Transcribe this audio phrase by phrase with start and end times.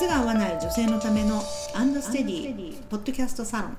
[0.00, 1.42] 靴が合わない女性のための
[1.74, 3.76] アンドステディポッドキャストサロン。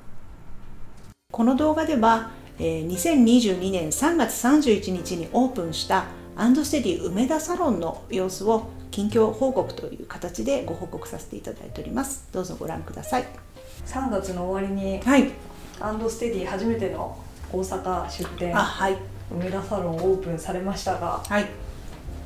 [1.32, 2.30] この動画では、
[2.60, 6.06] えー、2022年3月31日にオープンした
[6.36, 12.30] アンドステディ梅田サロンの様子を近況報告という形でご報告させていただいております。
[12.32, 13.26] どうぞご覧ください。
[13.88, 15.32] 3月の終わりにはい。
[15.80, 17.18] アンドステディ初めての
[17.52, 18.98] 大阪出店あはい。
[19.32, 21.46] 梅田サロンオープンされましたがはい。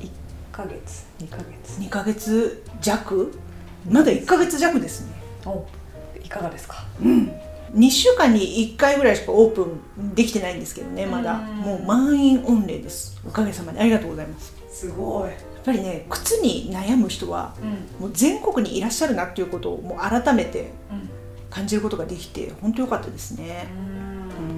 [0.00, 0.10] 1
[0.52, 1.80] ヶ月2ヶ月。
[1.80, 3.32] 2ヶ月弱
[3.88, 5.12] まだ1ヶ月弱ですね。
[5.44, 5.64] お
[6.22, 6.84] いかがですか？
[7.02, 7.32] うん。
[7.74, 8.40] 2週間に
[8.74, 9.62] 1回ぐらいしかオープ
[10.00, 11.34] ンできてないんですけどねまだ。
[11.34, 13.20] うんもう満員御礼です。
[13.26, 14.54] おかげさまでありがとうございます。
[14.70, 17.54] すごい、やっぱりね靴に悩む人は
[18.00, 18.06] うん。
[18.06, 21.08] もう全国にいらっしゃるなっていうことをもう改めてうん。
[21.50, 23.68] 感じることができて本当良かったですね。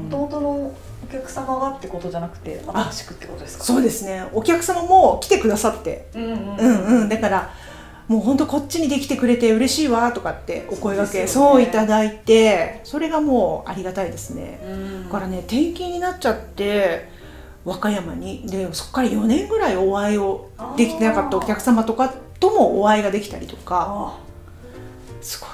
[0.04, 0.74] もともとのお
[1.12, 3.64] 客様がってことじゃなくて新しくってことですか？
[3.64, 4.24] そうですね。
[4.32, 6.08] お客様も来てくださって。
[6.14, 6.56] うんうん。
[6.56, 7.08] うんうん。
[7.08, 7.54] だから
[8.08, 11.64] もう本当こっちにできてくれて嬉しいわとかってお声掛けそう,、ね。
[11.64, 14.60] いただいてそれがもうありがたいですね。
[14.64, 15.04] うん。
[15.04, 17.08] だからね転勤になっちゃって
[17.64, 24.18] 和歌山にでそこから4年ぐらいお会いをできてなかったお客様とかともお会いができたりとかあ。
[25.20, 25.50] すごい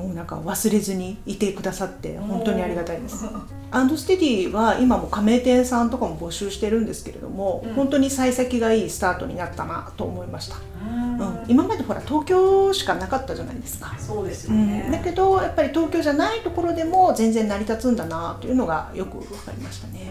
[0.00, 3.26] もうなんか忘れずにいてくださって本当にありがたいです。
[3.26, 7.74] うんアンドステディは今も加盟店さんとかも募集してるんですけれども、うん。
[7.74, 11.18] 本当に幸先がいいスタートになったなと思いました、うん。
[11.20, 20.10] うん、今までほら東京しかなかったじゃないですか、そうですようん、ね、だけどやっぱり東京じゃないところでも全然成り立つんだなというのがよく分かりましたね、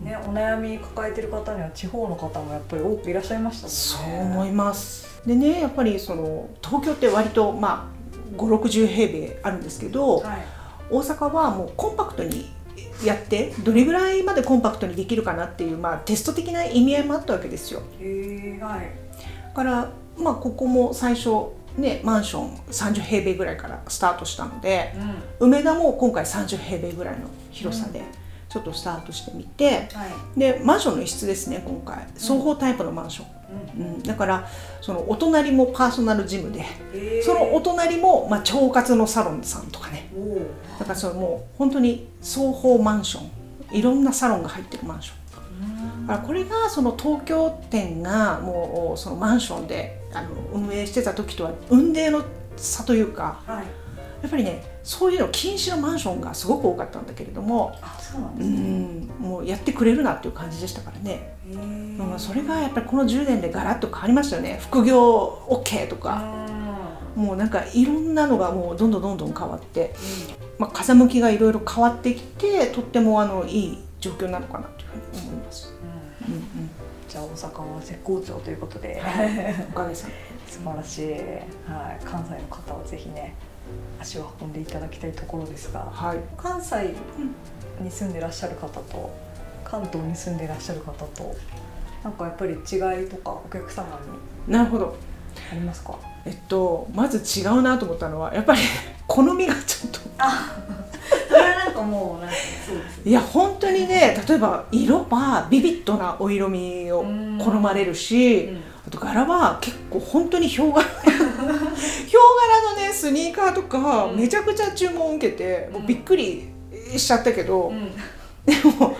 [0.00, 0.06] うん。
[0.06, 4.20] ね、お悩み抱えてる方には地方の方もやっぱり多くいらっしゃいましたそうもんね。
[4.36, 5.20] 思います。
[5.26, 7.95] でねやっぱりその東京って割とまあ
[8.36, 10.38] 560平米あるんですけど、はい。
[10.90, 12.54] 大阪はもうコンパクトに
[13.04, 18.90] やってどれぐらいまでコンパクトにできるかなっていう、まあ、テスト的な意味合いもあったわけですよへえはい。
[19.48, 21.28] だから、まあ、ここも最初
[21.76, 24.94] ねマンション30平米ぐらいからスタートしたので
[25.40, 25.48] うん。
[25.48, 28.02] 梅田も今回30平米ぐらいの広さで
[28.48, 30.38] ちょっとスタートしてみて、はい。
[30.38, 33.26] でマンションの一室ですね今回双方タイプのマンション、
[33.76, 33.82] うん。
[33.82, 34.48] うん、だから
[34.80, 40.10] そのお隣もパーソナルジムでへーそのお隣も、まあ、腸活のサロンさんとかね。
[40.78, 43.30] だからそれもう本当に双方マンション
[43.72, 52.22] いろんなサロンが入ってるマンションだからこれがその東京店がもうそのマンションであの運営してた時とは運命の
[52.56, 53.64] 差というかはい。
[54.26, 58.56] やっぱりねそういうの禁止のマンションがすごく多かったんだけれどもあ、そうなんうですね。
[58.58, 61.36] んもうやってくれるなっていう感じでしたからね、
[61.96, 64.58] まあ、それがやっぱりこの10年でガラッと変わりましたよね。
[64.60, 66.44] 副業 OK とか。
[67.14, 69.94] もうなんかいろんなのがもうどんどんどんどん変わって。
[70.58, 75.72] まあ、風向きがいろいろ変わってきてとってもあのいい状況なのかなというふうに思います。
[76.26, 76.34] うん。
[76.34, 76.70] うん
[77.08, 80.08] じゃあ大阪は絶好調ということで、うん、おかげさ
[80.46, 81.12] 素晴らしい。
[81.70, 82.04] はい。
[82.04, 83.34] 関西の方はぜひね
[84.00, 85.80] 足を運んでいただきたいところですが。
[85.92, 86.18] はい。
[86.36, 86.94] 関西
[87.80, 89.14] に住んでらっしゃる方と
[89.64, 91.34] 関東に住んでらっしゃる方と
[92.04, 92.56] なんかやっぱり違
[93.04, 93.86] いとかお客様
[94.46, 94.96] になるほど。
[95.50, 95.98] ありますか？
[96.24, 98.60] えっとまず違うなと思ったのはやっぱり
[99.06, 100.56] 好みがちょっとあ
[101.28, 107.02] それはなんかもうなんかそうですいや本当にね例えば色はビビッドなお色味を
[107.38, 114.16] 好まれるし、あと柄は結構本当にヒョウ柄 ヒョウ柄のねスニーカーとかうん。
[114.16, 116.48] めちゃくちゃ注文を受けて、もうびっくり
[116.96, 117.90] しちゃったけど、うん。
[118.46, 118.96] でも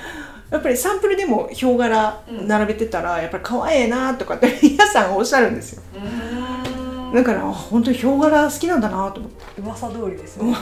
[0.50, 5.82] やっぱりサンプルでもヒョウ柄並べてたらやっぱり可愛いなとかって皆さんおっしゃるんですよ。
[5.94, 6.25] うん
[7.16, 9.62] だからあ本当にヒョウ柄好きなんだなと思って。
[9.62, 10.54] 噂通りですね。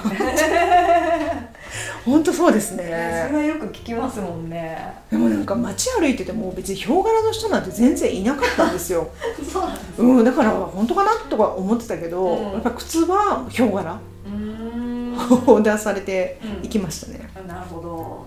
[2.04, 2.32] 本当。
[2.32, 4.94] そうですそれねはよく聞きますもんね。
[5.10, 9.10] でもなんか街歩いてても別にヒョウ柄の人なんて全然いなかったんですよ、
[9.52, 12.52] そうなんですうん、だから本当かなとか思ってたけど、うん。
[12.52, 13.98] やっぱ靴はヒョウ柄。
[14.24, 15.14] うん。
[15.16, 18.26] オーダーされていきましたね、なるほど。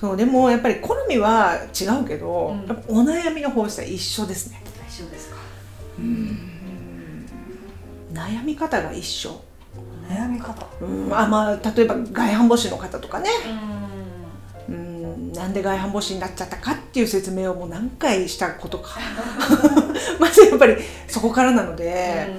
[0.00, 2.68] そうでもやっぱり好みは違うけど、うん。
[2.68, 4.62] やっぱお悩みの方したら一緒ですね。
[4.88, 5.36] 一緒ですか
[8.14, 9.40] 悩み方が一緒。
[10.08, 10.66] 悩み方？
[10.80, 13.30] うんあまあ例えば外反母趾の方とかね。
[14.68, 14.74] うん。
[14.74, 19.00] うんなんで外反母趾になっちゃったかっていう説明をもう何回したことか。
[20.20, 20.76] まずやっぱり
[21.08, 22.30] そこからなので、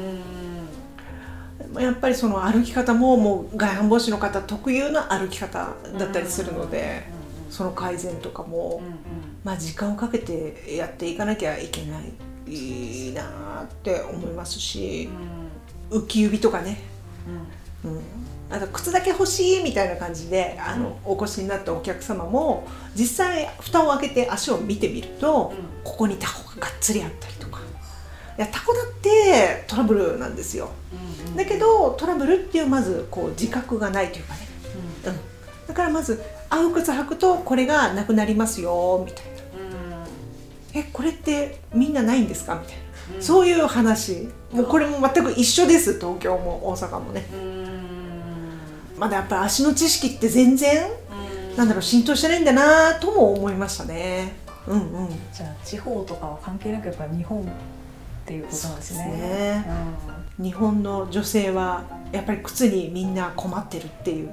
[1.77, 7.04] やっぱりその歩き方ももう外反母趾の方特有の歩き方だったりするので、
[7.50, 8.81] その改善とかも、
[9.44, 12.13] まあ、時間をかけてやっていかなきゃいけない
[12.48, 15.10] いいなって思いますし
[15.91, 16.79] 浮き指とかね、
[17.83, 18.01] うん、
[18.49, 25.53] あと靴だけ欲しいみたいな感じであのお越しになったお客様も実際蓋を開けて足を見てみると、
[25.83, 27.59] ここにタコががっつりあったりとか。
[28.37, 30.69] いやタコだってトラブルなんですよ。
[31.27, 34.47] うんだけどトラブルっていうまずこう自覚がないというかね、
[35.03, 35.11] うん。
[35.11, 35.19] うん、
[35.67, 39.31] だからまず青靴履くとこれがなくなりますよみたいな。
[40.73, 42.55] えこれってみんなないんですか？
[42.55, 42.83] みたいな、
[43.15, 44.29] うんそういう話。
[44.51, 45.99] もうこれも全く一緒です。
[45.99, 47.25] 東京も大阪もね。
[47.33, 48.59] うん。
[48.97, 50.87] まだやっぱり足の知識って全然
[51.57, 54.33] なんだろう浸透してないんだなとも思いましたね。
[54.67, 55.09] うんうん。
[55.33, 57.45] じゃあ地方とかは関係なくやっぱ日本っ
[58.25, 58.99] ていうことなんですね。
[59.03, 59.65] そうですね。
[60.41, 64.31] 日本の女性はやっぱり靴にみんな困ってるっていう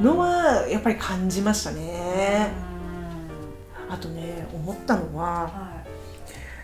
[0.00, 0.06] うん。
[0.06, 2.48] のはやっぱり感じましたうね
[3.88, 3.92] ん。
[3.92, 5.79] あとね思ったのはは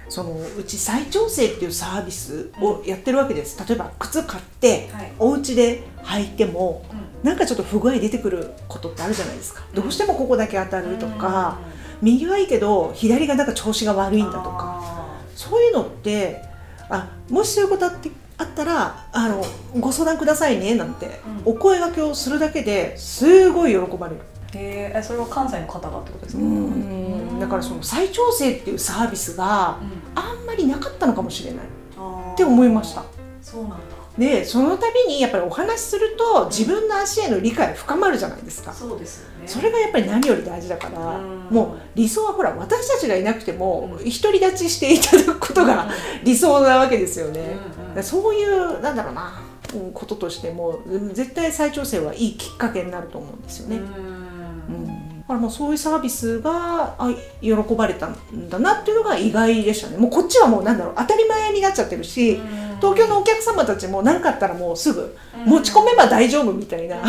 [0.08, 3.58] そのうち再調整っていうサービスをやってるわけです。
[3.68, 5.12] 例えば靴買っていはい。
[5.18, 7.28] お家で履いてもうん。
[7.28, 9.62] なんかちょっと不具合出てくることってあるじゃないですか。
[9.74, 11.58] どうしてもここだけ当たるとか
[12.00, 14.56] 右はいいけど左がなんか調子が悪いんだとか。
[14.56, 16.42] かそういうのって
[16.88, 19.44] あもしそういうことあってあったらあの
[19.80, 21.52] ご相談くださいねなんて、うん。
[21.52, 24.20] お声掛けをするだけですごい喜ばれる。
[24.54, 26.42] へえそれは関西の方がってことですか？
[26.42, 27.05] うん
[27.38, 30.20] だからその再調整っていうサービスがうん。
[30.20, 33.04] あんまりなかったのかもしれないって思いました。
[33.42, 33.76] そうなんだ。
[34.18, 38.72] でその度にやっぱりお話しすると自分の足への理解深まるじゃないですか。
[38.72, 39.46] そうですよね。
[39.46, 41.48] それがやっぱり何より大事だからうん。
[41.50, 44.10] もう理想はほら私たちがいなくてもうん。
[44.10, 45.90] 独り立ちしていただくことが
[46.24, 48.02] 理想なわけですよね、うんうん。
[48.02, 49.42] そういうなんだろうな
[49.74, 54.95] うんこととしてもうん絶対再調整はいいきっかけになると思うんですよね、うん
[55.26, 59.98] からもうそういうサービスがあ喜ばれたんだなっていうのが意外でしたね。
[59.98, 60.94] もうこっちはもうなんだろう。
[60.96, 62.40] 当たり前になっちゃってるし、
[62.80, 67.02] 東京のお客様たちも何かあったらもうすぐ持ち込めば大丈夫みたいな、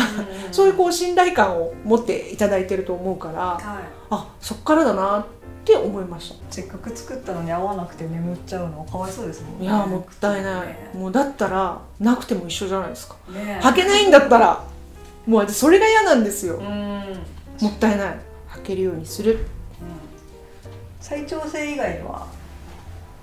[0.50, 3.62] そういうこう信頼感を持っていただいてると思うからはい。
[4.10, 5.26] あそっからだなっ
[5.64, 6.36] て思いました。
[6.50, 9.66] せっかく作ったのに合わなくて眠っちゃうのはかわいそうですもんね。
[9.66, 10.90] いやーもったいない、ね。
[10.94, 13.16] もうだったらなくても一緒じゃないですか。
[13.32, 14.64] ね履けないんだったら
[15.26, 17.16] もう私それが嫌なんですよ、うん
[17.60, 18.18] もったいない。
[18.50, 19.46] 履けるようにする。
[21.00, 22.26] 再調整以外には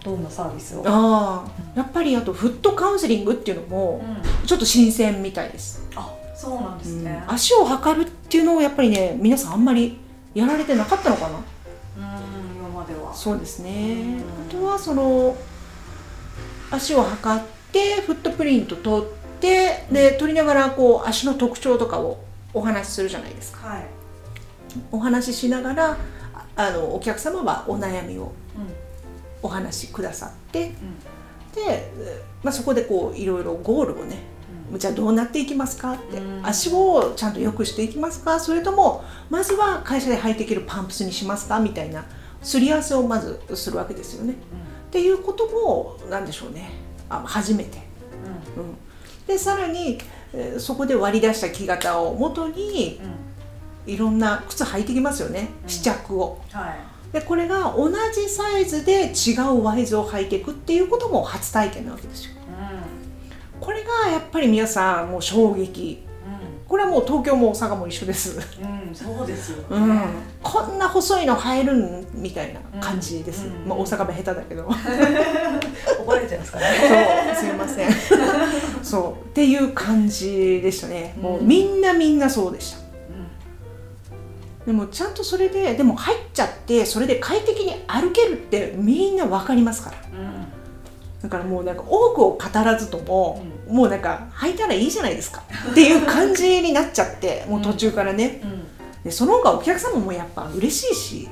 [0.03, 0.83] どんなサービスを？
[0.85, 1.51] ああ。
[1.75, 4.47] やっぱりあとフットカウンセリングっていうのもうん。
[4.47, 7.23] ちょっと新鮮みたいです、あそうなんですね。
[7.27, 7.33] うん。
[7.33, 9.97] 足を測るっていうのをやっぱりね皆さんあんまり
[10.33, 11.37] やられてなかったのかな。
[11.37, 11.43] うん
[12.57, 13.13] 今までは。
[13.13, 14.21] そうですね。
[14.51, 14.59] うん。
[14.59, 15.35] あとはその
[16.71, 19.09] 足を測ってフットプリント取っ
[19.39, 22.23] てで取りながらこう足の特徴とかを
[22.53, 23.67] お話しするじゃないですか。
[23.67, 23.85] はい
[24.91, 25.97] お話ししながら
[26.33, 28.31] ああのお客様はお悩みをうん。
[29.41, 30.73] お話しくださってうん。
[31.53, 34.17] で、えまあ、そこでこういろいろゴールをね
[34.77, 36.45] じゃあどうなっていきますかって、うん。
[36.45, 42.05] 足をちゃんと良くしていきますかそれともまずは会社で履いていけるパンプスにしますかみたいな
[42.41, 44.33] すり合わせをまずするわけですよね。
[44.33, 44.35] っ
[44.91, 46.69] ていうこともなんでしょうね。
[47.09, 47.79] あ初めて。
[48.57, 48.75] うん、
[49.27, 49.99] でさらに、
[50.33, 53.24] えーそこで割り出した木型を元にうんうん
[53.85, 55.49] いろんな靴履いてきますよね。
[55.63, 55.69] うん。
[55.69, 56.41] 試着を。
[56.51, 57.13] はい。
[57.13, 62.35] でこれが同じサイズで違うワイズを履いていくっていうことも初体験なわけですよ。
[63.61, 66.03] これがやっぱり皆さんもう衝撃。
[66.67, 68.39] これはもう東京も大阪も一緒です。
[68.61, 69.89] うんうんそうですようん。
[69.89, 70.01] ね、
[70.41, 73.67] こんな細いの入るんみたいな感じです、うん。
[73.67, 74.67] まあ、大阪弁下手だけど。
[75.99, 77.35] 怒られちゃいますからね。
[77.35, 77.89] そうすいません。
[78.83, 79.25] そう。
[79.25, 81.15] っていう感じでしたね。
[81.21, 81.47] もううん。
[81.47, 82.84] みんなみんなそうでした
[84.65, 89.97] でもちゃんとそれででも入っちゃってそれで快適に歩けるってみんな分かりますから。
[90.19, 90.25] うん。
[90.25, 90.55] うん
[91.25, 98.41] だからもうなんか多くを語らずとも、もうなんか履いたらいいじゃないですかっていう感じになっちゃってもう途中からね。
[98.43, 99.03] うん。
[99.03, 101.29] でその方がお客様もやっぱ嬉しいし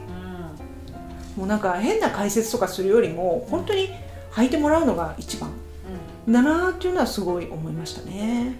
[1.37, 1.41] うん。
[1.41, 3.89] もうなんか変な解説とかするよりも本当に
[4.31, 5.51] 履いてもらうのが一番
[6.27, 8.57] うんだなっていうのはすごい思いましたね。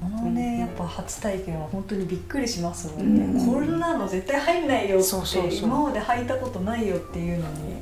[0.00, 3.54] このね、やっぱ初体験は本当にびっくりしますもんね、うん。
[3.54, 5.68] こんなの絶対入んないよってそうそうそう。
[5.68, 7.76] 今まで履いたことないよっていうのに。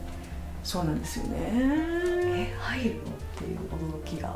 [0.62, 1.36] そうなんですよね。
[1.52, 3.00] え入るの？
[3.00, 3.04] っ
[3.36, 3.58] ていう
[3.98, 4.28] 驚きが。
[4.28, 4.34] だ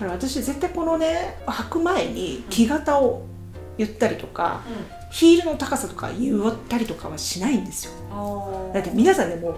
[0.00, 3.26] から私絶対このね履く前に木型を
[3.76, 4.60] 言ったりとか、
[5.10, 7.92] ヒールの高さとか言ったりとかはしないんですよ。
[8.12, 9.56] うんだって皆さんねもう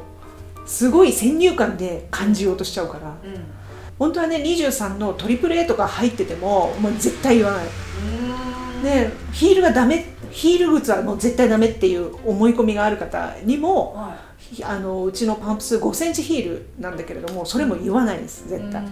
[0.66, 3.10] すごい先入観で感じようとしちゃうから。
[3.22, 3.59] うん
[4.00, 7.66] 本当はね23のトリプル A とか入っててももう絶対言わない。
[7.66, 8.82] うん。
[8.82, 18.90] でヒールがダメヒール靴はもう絶対ダメっていう思い込みがある方にもはひあのうちのパンプス5センチヒールなんだけれどもそれも言わないですい絶対、うん。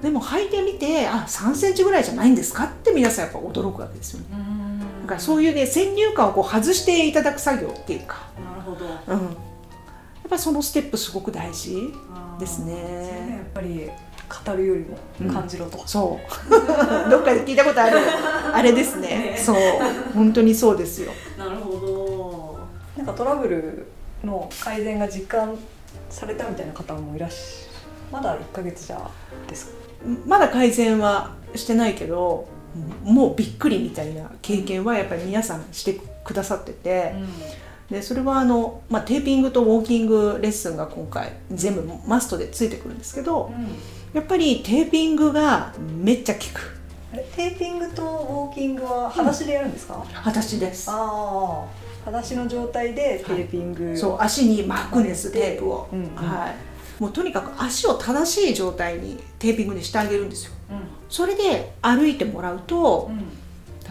[0.00, 4.26] でも履いてみてあ3センチぐらいじゃないんですかって皆さんやっぱ驚くわけですよね。
[4.32, 5.02] うん。
[5.02, 8.86] だからそういうね先入観をこう外していただく作業っていうか、なるほど。
[9.08, 9.36] うん、
[10.30, 11.92] ぱりそのステップすごく大事
[12.38, 13.36] ですね。
[13.36, 13.90] やっぱり
[14.46, 14.84] 語るより
[15.26, 16.50] も感じろと、そう。
[17.10, 17.98] どっかで聞いたことある。
[18.54, 19.08] あれですね。
[19.08, 19.36] ね。
[19.36, 19.56] そう。
[20.14, 21.12] 本当にそうですよ。
[21.36, 22.58] なるほど。
[22.96, 23.86] なんかトラブル
[24.24, 25.56] の改善が実感
[26.08, 27.66] されたみたいな方もいらっし
[28.12, 29.00] まだ1ヶ月じゃ
[29.48, 29.72] ですか？
[30.26, 32.46] まだ改善はしてないけど
[33.02, 37.14] もうびっくりみたいな経験はやっぱり皆さんしてくださってて、
[37.90, 43.50] でそれはあの、まあ、テーピングとウォーキングレッスンが今回全部マストでついてくるんですけど
[44.14, 46.80] やっぱりテーピングがめっちゃ効く。
[47.12, 47.24] あれ？
[47.34, 50.88] テーピングとウォーキングは裸足でやるんですか、私です。
[50.90, 51.66] ああ。
[52.04, 56.14] 裸足の状態でテーピング、そう足に巻くんですテープを、うんうん。
[56.14, 56.48] は
[56.98, 60.52] い、もうとにかく足を正しい状態にテーピングにしてあげるんですよ。
[60.70, 60.80] うん。
[61.08, 63.18] それで歩いてもらうとうん。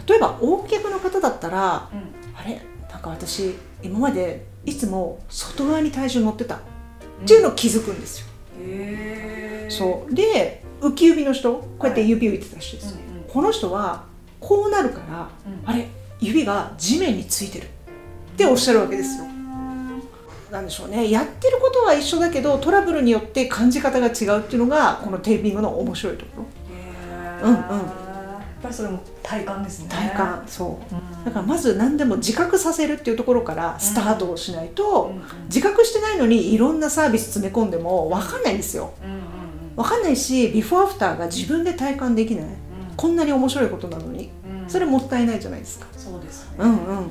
[0.06, 2.00] 例えば大脚の方だったらうん。
[2.34, 2.60] あれ？
[2.90, 6.58] なんか私今までいつも外側に体重乗ってたっ
[7.26, 8.26] ていうのを気づくんですよ、
[8.62, 10.14] へえそう。
[10.14, 13.24] で浮き指の人こうやって指を入れてた人です、うんうん。
[13.24, 14.04] この人は
[14.40, 15.60] こうなるから、うん。
[15.64, 15.88] あれ
[16.20, 17.64] 指が地面についてる。
[17.64, 17.68] っ
[18.36, 19.26] ておっしゃるわけですよ。
[20.50, 21.10] なんでしょうね。
[21.10, 27.48] やってることは一緒だけどトラブルによって感じ方が違うっていうのがこのテーピングの面白いところ。
[27.48, 27.99] うんうん
[28.62, 29.88] ぱりそれも体感ですね。
[29.88, 30.94] 体感そう。
[30.94, 31.24] うん。
[31.24, 35.12] だからまず何でも自覚させるっていうところからスタートをしないと、
[35.46, 38.92] 自覚してないのにいろんなサービス詰め込んでも分かんないんですよ。
[39.76, 42.44] 分かんないしビフォーアフターが自分で体感できない。
[42.44, 42.52] うん。
[42.96, 44.30] こんなに面白いことなのに。
[44.62, 44.68] うん。
[44.68, 45.86] それもったいないじゃないですか。
[45.96, 46.56] そうですね。
[46.58, 47.10] うんうん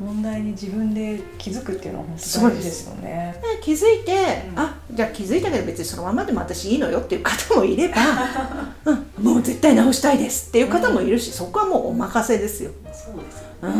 [0.00, 2.88] 問題に自分で気づくっていうのは本当そうです大事です。
[2.88, 4.12] よねで気づいて、
[4.48, 4.58] うん。
[4.58, 7.96] あじゃあ気づいたけど別にそのままでも私いいのよっていう方もいれば、
[8.86, 12.70] うん、もう絶対直したいですっていう方もいるし、そこはもうお任せですよ。
[12.92, 13.72] そうですようん。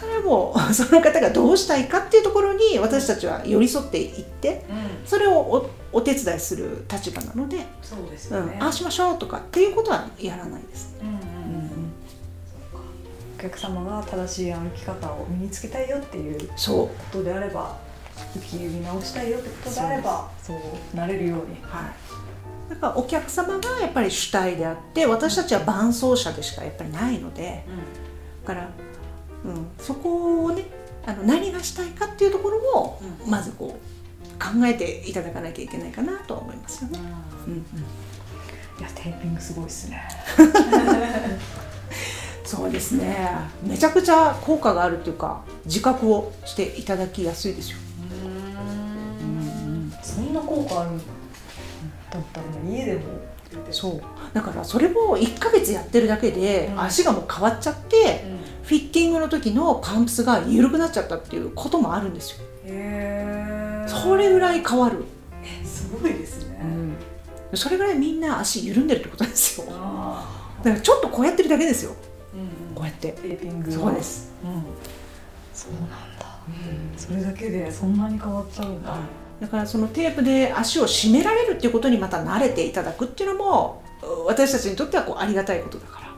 [0.00, 5.06] それはもう その方がどうしたいかっていうところに私たちは寄り添っていってうん。
[5.06, 8.56] それをおお手伝いする立場なので、そうですよね。
[8.58, 10.94] うん、ああしましょうとかっていうことはやらないです。
[11.02, 11.17] うんうんうん
[13.38, 16.86] お客様が正しい歩き方を身につけたいよっていうそう。
[16.88, 17.78] ことであれば
[18.36, 20.96] 浮き指直したいよってことであればそう。
[20.96, 21.56] なれるように。
[21.62, 21.88] は
[22.66, 27.64] い、だからお客様がやっぱり主体であって私たちは伴走者でしかやっぱりないので
[28.44, 28.70] だから、
[29.44, 30.64] うん、そこをね
[31.06, 33.30] あの何がしたいかっていうところをうん。
[33.30, 36.98] まずこう考えていただかなきゃいけないかなとは思いますよね。
[37.46, 37.52] うん。
[37.52, 37.62] うん、い
[38.82, 40.08] やテーピングすごいですね
[42.48, 43.28] そうですね。
[43.62, 47.78] めちゃくちゃ効果があるっていうか自覚をしていただきやすいですよ。
[49.20, 49.92] うん。
[50.02, 51.04] そんな効果あるんだ
[52.18, 53.02] ったら家でも。
[53.70, 54.02] そう。
[54.32, 56.80] だからそれも1ヶ月やってるだけでうん。
[56.80, 58.24] 足がもう変わっちゃって、
[58.62, 62.38] フィッティングの時のパンプスが緩くなっちゃったっていうこともあるんですよ。
[62.64, 65.04] へえそれぐらい変わる、
[65.64, 66.58] すごいですね、
[67.52, 69.66] それぐらいみんな足緩んでるってことですよ。
[69.66, 71.94] だあからちょっとこうやってるだけですよ
[72.78, 73.12] こうやって。
[73.12, 74.62] テーピングそうです、うん。
[75.52, 75.82] そうなん
[76.18, 76.26] だ。
[76.96, 78.96] それだけでそんなに変わっちゃうんだ、
[79.40, 83.82] だからそのテープで足を締められるっていうことにまた慣れていただくっていうのも
[84.26, 86.08] 私たちにとってはこうありがたいことだから。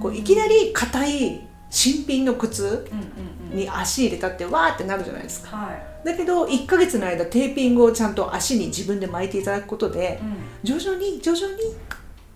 [0.00, 3.04] こういきなり硬い新品の靴うんうん
[3.52, 3.56] うん。
[3.56, 5.56] に足入れたってわーってなるじゃないですか。
[5.56, 10.20] はい、だけど1ヶ月の間テーピングをちゃんと足に自分で巻いていただくことで
[10.62, 11.62] 徐々に徐々に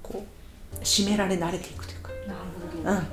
[0.02, 0.25] こ
[0.75, 2.38] う締められ慣れていくというか、なる
[2.83, 3.07] ほど、うん、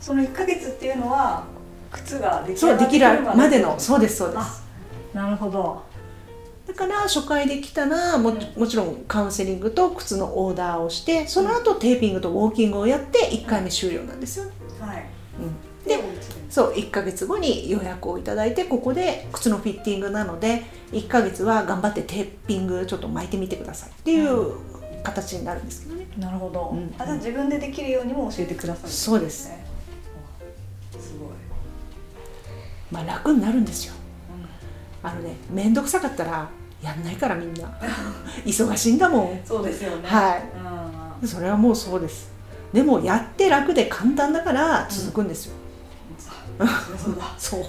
[0.00, 1.44] その1ヶ月っていうのは
[1.90, 3.76] 靴ができそうできるまでの。
[3.76, 4.38] うそうですそうです。
[4.38, 4.62] あ
[5.14, 5.82] なるほど。
[6.66, 14.44] だから初回できたらももちろんカウンセリングと靴のオーダーをしてその後テーピングとウォーキングをやって1回目終了なんですよ。
[14.44, 15.06] ね、はい。
[15.40, 15.98] うん、で
[16.50, 24.52] そう1ヶ月後に予約をいただいてここで靴のフィッティングなので1ヶ月は頑張ってテーピングちょっと巻いてみてくださいっていう
[25.02, 26.06] 形になるんですけどね。
[26.18, 26.94] なるほど、うん。
[26.98, 28.92] あじゃあ自分でできるようにも教えてくださる。
[28.92, 29.48] そうです。
[29.48, 29.67] ね
[32.90, 33.94] まあ楽になるんですよ。
[35.02, 36.48] あのね面倒くさかったら
[36.82, 37.68] やんないからみんな。
[38.44, 39.40] 忙しいんだもん。
[39.44, 40.08] そうですよね。
[40.08, 40.42] はい。
[41.22, 41.28] うん。
[41.28, 42.30] それはもうそうです。
[42.72, 45.54] でもやって楽で簡単だから続くんですよ、
[46.18, 47.34] そうだ。
[47.38, 47.64] そう。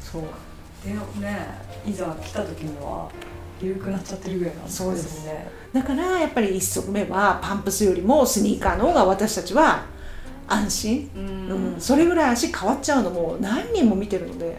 [0.00, 0.22] そう。
[0.84, 1.46] でね
[1.86, 3.08] いざ来た時には
[3.60, 5.24] 緩くなっちゃってるぐらいなんそうです。
[5.26, 9.84] ねだからやっぱり一足目はパンプスよりもスニーカーの方が私たちは
[10.52, 11.76] 安心、ううん。
[11.76, 14.58] んそれぐらい足変わっちゃうのも何人も見てるので。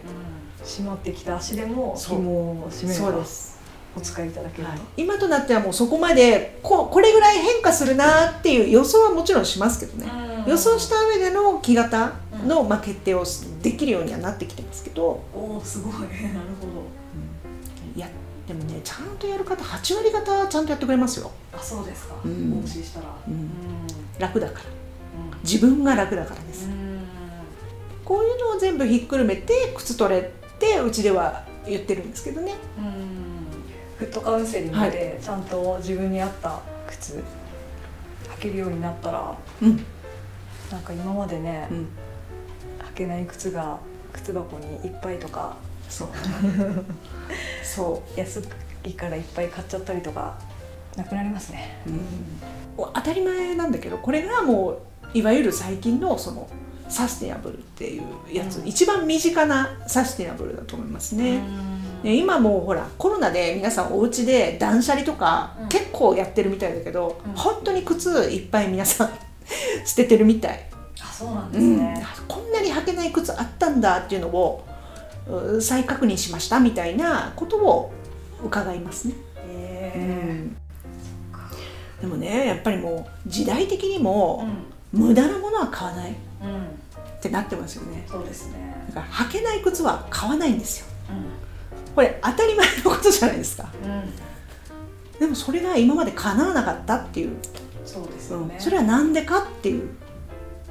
[0.64, 3.58] 締まってきた足でも紐を締めそうです、
[3.96, 10.10] お使いいただけると、はい、今となってはもうそこまでここれぐらい変化するなっていう予想はもちろんしますけどね、
[10.44, 10.50] うん。
[10.50, 12.12] 予想した上での木型
[12.46, 13.24] の、まあ、決定を
[13.60, 15.22] できるようにはなってきてますけど。
[15.34, 15.92] おおすごい。
[15.98, 16.08] なる
[16.60, 16.82] ほど。
[17.94, 18.08] いや
[18.46, 22.52] でもねちゃんとやる方8割方ちゃんとやってくれますよ、あそうですか、うん。
[22.58, 23.06] お教えしたら。
[23.26, 23.34] うん。
[23.34, 23.36] う
[24.18, 24.64] 楽だから。
[24.64, 24.81] ん
[25.42, 27.00] 自分が楽だからです、うん。
[28.04, 30.24] こういうのを全部ひっくるめて靴取れっ
[30.58, 32.54] てうちでは言ってるんですけどね。
[33.98, 37.22] フットカウンセリングでちゃんと自分に合った靴
[38.36, 39.84] 履けるようになったらうん。
[40.70, 41.76] なんか今までねうん。
[41.76, 43.78] 履けない靴が
[44.12, 45.56] 靴箱にいっぱいとか
[45.88, 46.08] そう。
[47.62, 48.42] そ 安
[48.84, 50.38] いからいっぱい買っちゃったりとか
[50.96, 51.82] なくなりますね。
[51.86, 54.78] う、うん、当たり前なんだけどこれがもう
[55.14, 56.48] いわゆる最近のその
[56.88, 58.68] サステナブルっていうやつ、うん。
[58.68, 61.40] 一番身近なサステナブルだと思いますね。
[62.02, 65.68] ね今もうほらコロナで皆さんお家で断捨離とかうん。
[65.68, 67.32] 結構やってるみたいだけど、うん。
[67.34, 69.10] 本当に靴いっぱい皆さん
[69.84, 70.66] 捨ててるみたい、
[71.00, 74.64] あそうなんうんですね、こんなに履けない靴あったんだっていうのを
[75.28, 77.92] う再確認しましたみたいなことを
[78.44, 79.14] 伺いますね。
[82.00, 87.18] でもねやっぱりもう時代的にもうん無駄なものは買わないっうん。
[87.20, 88.04] てなってますよね。
[88.08, 88.74] そうですね。
[88.94, 90.86] だから履けない靴は買わないんですよ。
[91.10, 93.64] うこれ当たり前のことじゃないですか。
[93.64, 94.10] んうん。
[95.20, 97.36] でもそれが今まで叶わなかったっていう、
[97.84, 98.40] そうですうん。
[98.42, 99.88] よね、それは何でかっていう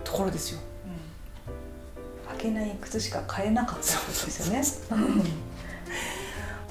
[0.03, 0.59] ところですよ。
[2.29, 2.37] うん。
[2.37, 4.63] 履けない靴しか買えなかったってことですよね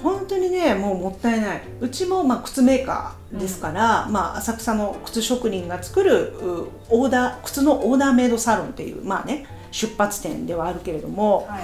[0.02, 1.62] 本当にねもうもったいない。
[1.80, 11.61] うちもまあ靴メーカーですから、まあ、浅草の靴職人が作るうオーダー靴のオーダーメイドサロンっていうまあね出発点ではあるけれどもはい。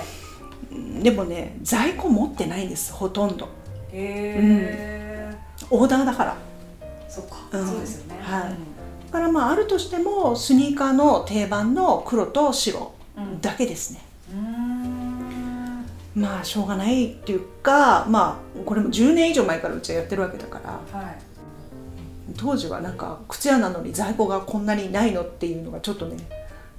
[0.73, 3.47] うんでもね在庫持ってないんですほとんど。
[3.93, 5.35] へえ、
[5.71, 6.37] オーダーだから。
[7.09, 7.67] そっか、うん。
[7.67, 8.19] そうですよね。
[8.21, 8.43] はい。
[9.07, 13.41] だからまああるとしてもスニーカーの定番の黒と白うん。
[13.41, 14.01] だけですね、
[14.33, 14.66] うんうん
[16.17, 20.59] まあしょうがないっていうかまあこれも10年以上前からうちはやってるわけだか
[20.93, 21.19] らはい。
[22.39, 26.17] 当時はなんか靴屋なのに在庫がこんなにないのっていうのがちょっとね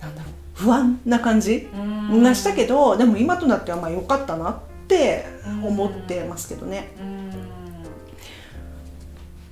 [0.01, 2.23] なんだろう不安な感じうん。
[2.23, 5.25] がしたけどでも今となってはまあ良かったなって
[5.63, 6.95] 思ってますけどね。
[6.99, 7.17] うん。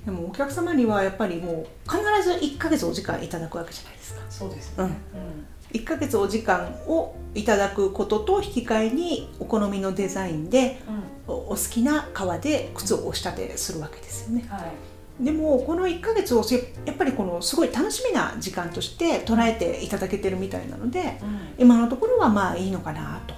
[0.05, 4.21] でもお客様にはやっぱりもう必ず1ヶ月お時間いただくわけじゃないですか。
[4.29, 4.97] そうですよね、
[5.75, 11.03] 1ヶ月お時間をいただくことと引き換えにお好みのデザインでうん。
[11.27, 14.45] おお好きな革で靴をお仕立てするわけですよね。
[14.47, 15.23] はい。
[15.23, 21.39] でもこの1ヶ月をせやっぱりこのすごい楽しみな時間として捉えていただけてるみたいなのでうん。
[21.57, 23.33] 今のところはまあいいのかなと。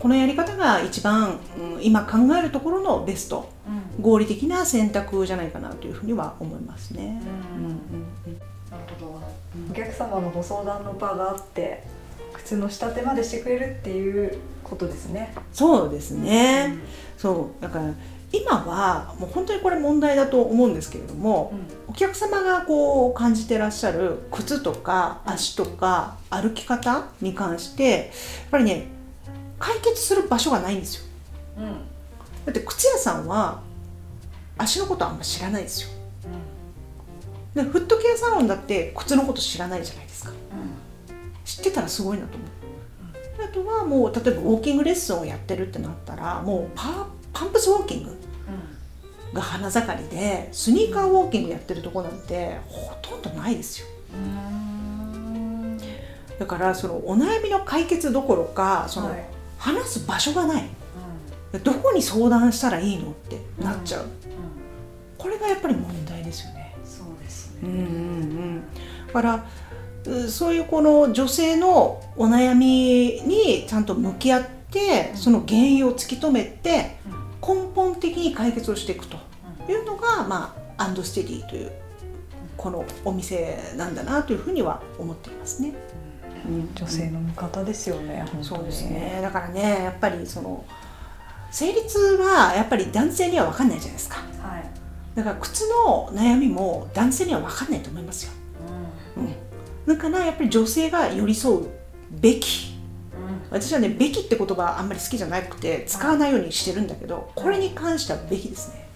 [0.00, 3.48] このやり方が一番、うん今考えるところのベスト
[3.96, 4.02] うん。
[4.02, 7.22] 合理的な選択じゃないかなというふうには思いますね。
[7.56, 7.76] うんうんうん
[9.00, 9.22] ほど。
[9.70, 11.82] お客様のご相談の場があって
[12.34, 15.34] 靴の仕立てまでしてくれるっていうことですね。
[15.52, 16.76] そうですね、
[17.16, 17.62] そう。
[17.62, 17.92] だから
[18.32, 21.54] 今はもう本当にこれ問題だと思うんですけれども、
[21.88, 28.04] お客様がこう感じてらっしゃる靴とか足とか歩き方に関してやっ
[28.50, 28.88] ぱりね
[29.58, 31.04] 解決する場所がないんですよ。
[31.58, 31.72] うんうん。
[31.72, 31.78] だ
[32.50, 33.60] って靴屋さんは
[34.58, 35.95] 足のことあんま知らないですよ
[37.56, 40.30] でフットケアサロンだって靴のこと知らないじゃないですか。
[41.44, 42.48] 知ってたらすごいなと思う、
[43.44, 48.16] あとはもう例えばウォーキングレッスンをやってるってなったらもうパパンプスウォーキング
[49.32, 53.86] が花盛りでスニーカーウォーキングやってるとこなんてほとんどないですよ。
[54.14, 55.78] うん。
[56.38, 59.24] だからそのお悩みの解決どころかそのはい。
[59.58, 60.68] 話す場所がない。
[61.64, 64.08] どこに相談したらいいのってなっちゃう、うん。
[65.16, 66.65] これがやっぱり問題ですよね。
[67.26, 67.60] ですね。
[67.62, 68.62] うんうんうん、
[69.06, 69.46] だから
[70.06, 79.16] うそういうこの女性のお悩みにちゃんと向き合ってうんその原因を突き止めてうん根本的に解決をしていくと
[79.68, 81.70] いうのが、まあ、アンドステディという
[82.56, 85.72] このお店なんだなというふうには思っていますね。
[86.46, 88.20] うん女性の味方ですよね。
[88.20, 89.18] 本当にそうですね。
[89.20, 90.64] だからねやっぱりその
[91.50, 94.85] 生理痛はやっぱり男性には分かんないじゃないですかはい。
[95.16, 98.32] だから靴の悩みも男性には分かんないと思いますよ、
[99.16, 101.68] うん、だからやっぱり女性が寄り添う
[102.10, 102.76] べき。
[103.48, 108.88] 私はね「べき」って言葉あんまり好きじゃなくて使わないようにしてるんだけどこれに関してはべきですね。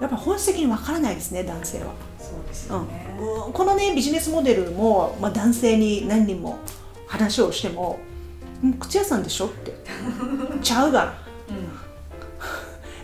[0.00, 1.86] やっぱ本質的に分からないですね男性は、
[2.18, 3.06] そうですうんよね。
[3.18, 3.52] うん。
[3.52, 6.58] このねビジネスモデルも、まあ、男性に何人も
[7.06, 7.98] 話をしても
[8.62, 9.74] 「うん靴屋さんでしょ?」って
[10.62, 11.14] 「ちゃうがな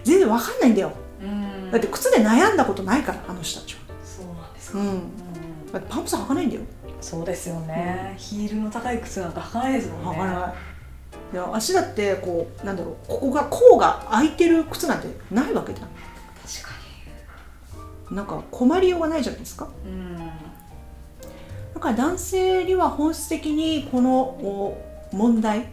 [0.05, 0.93] 全然分かんないんだよ。
[0.97, 1.02] うん
[1.73, 3.81] だって靴で悩んだことないからあの人たちは。
[4.05, 4.79] そうなんですか。
[4.79, 5.73] うん。
[5.73, 6.63] だってパンプス履かないんだよ。
[7.01, 10.11] そうですよね、ヒールの高い靴なんか履かないですもんね。
[10.11, 10.55] 履かない。
[11.33, 15.89] いや足だってこうなんだろうここが甲が開いてる靴なんてないわけじゃん。
[15.89, 19.67] 確かなんか困りようがないじゃないですか。
[19.85, 20.17] にうん。
[21.75, 24.79] だから男性には本質的にこのお
[25.11, 25.73] 問題、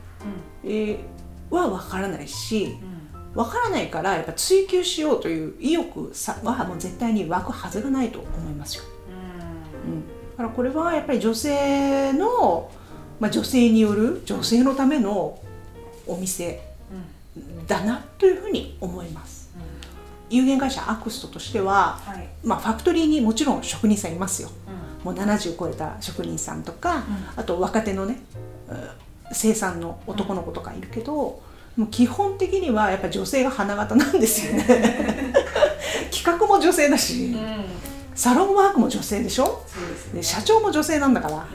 [0.64, 1.00] えー
[1.50, 2.99] は分からないしうん
[3.34, 8.84] 分からないからやっぱ追求しようという意欲さはもう絶対に湧くはずがないと思いますよ、
[9.86, 12.72] うん、だからこれはやっぱり女性の、
[13.20, 15.40] まあ、女性による女性のための
[16.08, 16.62] お店
[17.36, 17.68] うん。
[17.68, 19.50] だなというふうに思います。
[20.32, 22.28] 有限会社アクストとしては、はい。
[22.44, 24.50] まあ、ファクトリーにもちろん職人さんいますよ。
[25.04, 25.16] うん。
[25.16, 27.02] もう70超えた職人さんとか、う
[27.38, 28.20] あと若手のね
[28.68, 28.78] うん
[29.32, 31.42] 生産の男の子とかいるけど、
[31.78, 34.66] もう基本的にはやっぱ女性が花形なんですよね。
[36.12, 37.66] 企画も女性だし、うん。
[38.16, 39.64] サロンワークも女性でしょ？
[39.74, 41.48] ですで社長も女性なんだから。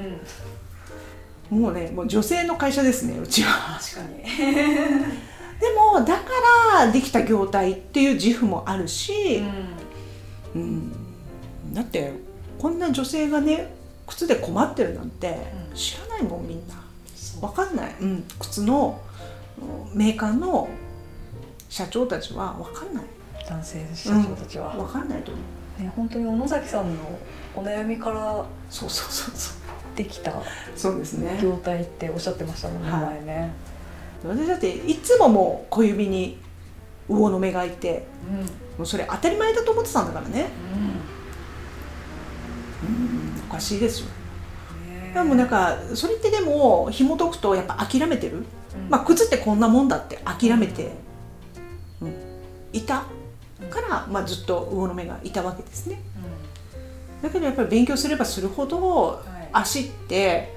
[1.51, 1.61] うん。
[1.61, 3.79] もうねもう女性の会社ですねうちは。
[3.79, 4.25] 確かに。
[5.61, 6.23] でもだか
[6.75, 9.43] らできた業態っていう自負もあるし、
[10.55, 10.93] うん。
[11.75, 12.13] だって
[12.59, 13.75] こんな女性がね
[14.07, 15.39] 靴で困ってるなんて
[15.71, 15.77] うん。
[15.77, 16.75] 知らないもんみんな。
[17.15, 17.45] そう。
[17.45, 19.15] わかんない、うん、靴のうん
[19.95, 20.69] メーカーの
[21.69, 23.05] 社長たちはわかんない。
[23.49, 25.41] 男性社長たちは、わかんないと思
[25.79, 25.83] う。
[25.83, 27.03] ね本当に小野崎さんの
[27.57, 29.97] お悩みからそうそうそうそう。
[29.97, 30.33] できた
[30.77, 31.39] そうですね。
[31.43, 33.01] 業態っておっしゃってましたもんね、はい。
[33.03, 33.53] 前ね。
[34.25, 36.39] 私だっていつももう小指に
[37.09, 38.65] 魚の目がいてうん。
[38.79, 40.47] もうそれ当たり前だと思ってたんだからね、
[42.83, 44.09] うん、おかしいですよ。
[45.15, 48.45] でもなんかそれってでも紐解くとやっぱ諦めてる、
[48.89, 50.93] まあ、靴ってこんなもんだって諦めて、
[52.01, 52.15] うん、
[52.73, 53.05] いた。
[53.71, 56.01] から、まあ、ずっと魚の目がいたわけですね。
[57.23, 59.49] だけどやっぱり勉強すればするほどはい。
[59.53, 60.53] 足って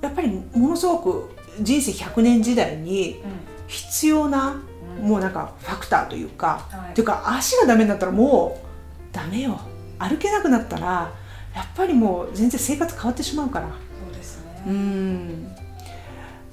[0.00, 3.22] やっぱりものすごく人生100年時代に
[3.68, 4.60] 必要な
[5.00, 6.90] もうなんかファクターというか、はい。
[6.90, 9.60] っていうか足がダメになったらもうダメよ。
[9.98, 11.12] 歩けなくなったら
[11.54, 13.68] やっぱりもう全然生活変わってしまうから。
[13.68, 14.62] そうですね。
[14.66, 15.56] うん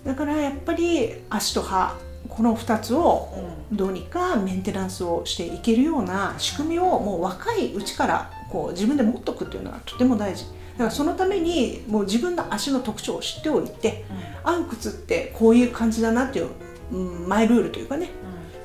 [0.08, 1.96] だからやっぱり足と歯
[2.30, 3.28] この2つを
[3.72, 10.46] どうにかメンテナンスをしていけるような仕組みをもう若いうちからこう自分で持っとくっていうのがとても大事。
[10.46, 14.06] だからそのためにもう自分の足の特徴を知っておいて
[14.43, 16.50] 合う靴ってこういう感じだなっていう、
[16.91, 18.10] うん、マイルールというかね。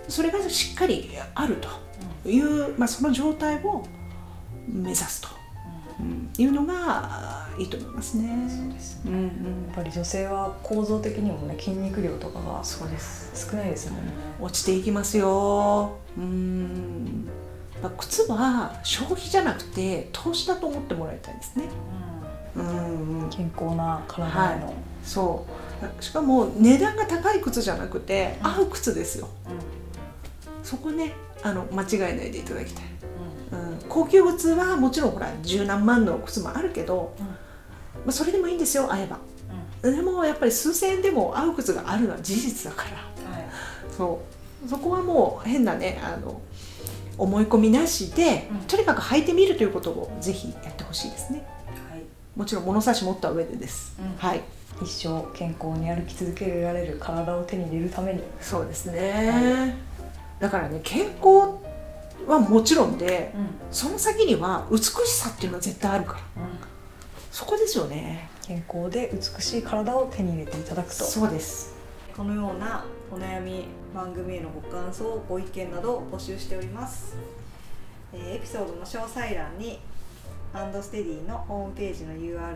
[0.09, 3.85] それがしっかりあるという、まあ、その状態を
[4.69, 5.42] 目指すと、うん、
[6.39, 8.49] いうのがいいと思いますね。
[8.49, 9.23] そうですうんうん。
[9.23, 9.29] や
[9.73, 13.49] っぱり女性は構造的にもね筋肉量とかがそうです。
[13.51, 14.13] 少ないですもんね。
[14.41, 15.97] 落ちていきますよ。
[16.17, 17.29] うん。
[17.83, 21.65] まあ靴は消費じゃなくて投資だと思ってもらいたいですね。
[22.57, 23.23] うん。
[23.23, 24.75] うん健康な体への、
[25.05, 25.47] そ
[26.01, 26.03] う。
[26.03, 28.47] しかも値段が高い靴じゃなくてうん。
[28.47, 29.29] 合う靴ですよ。
[30.63, 32.92] そこねあの間違えないでいただきたい、うん、
[33.89, 37.27] 高級靴はもちろんほら十何万の靴もあるけど、うん。
[37.27, 37.35] ま
[38.09, 39.19] あ、それでもいいんですよ合えば。
[39.83, 42.97] でもやっぱり数千円でも合う靴があるのは事実だから。
[42.97, 43.45] はい。
[43.97, 44.23] そ
[44.65, 44.69] う。
[44.69, 46.41] そこはもう変なねあの
[47.19, 48.59] 思い込みなしで、うん。
[48.67, 51.47] とにかく履いてみるということをぜひやってほしいですね。
[51.91, 52.03] はい。
[52.37, 54.17] もちろん物差し持った上でです、うん。
[54.17, 54.43] はい。
[54.83, 59.77] 一生健康に歩き続けられる体を手に入れるために、そうですね、
[60.41, 61.59] だからね健康
[62.27, 63.35] はもちろんで
[63.71, 66.19] その先には美しさっていうのは絶対あるから。
[67.31, 68.29] そこですよね。
[68.43, 71.05] 健康で美しい体を手に入れていただくと。
[71.05, 71.75] そうです。
[72.17, 77.17] このようなお悩み番組へのご感想ご意見などを募集しております、
[78.13, 79.81] えーエピソードの詳細欄に
[80.55, 82.55] アンドステディのホームページの URL が貼っ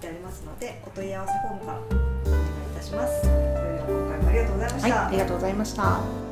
[0.00, 3.22] てありますのでお問い合わせフォームからお願いいたします。
[3.24, 6.31] 今回もありがとうございました、はいありがとうございました